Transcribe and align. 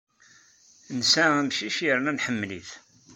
Nesɛa 0.99 1.31
amcic 1.41 1.77
yerna 1.85 2.11
nḥemmel-it. 2.11 2.69